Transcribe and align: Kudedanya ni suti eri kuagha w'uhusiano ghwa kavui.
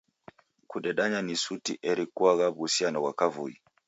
Kudedanya 0.69 1.19
ni 1.27 1.35
suti 1.43 1.73
eri 1.89 2.05
kuagha 2.15 2.47
w'uhusiano 2.49 2.97
ghwa 3.03 3.13
kavui. 3.19 3.55